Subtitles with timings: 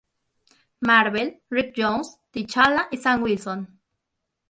[0.89, 3.79] Marvel, Rick Jones, T'Challa y Sam Wilson.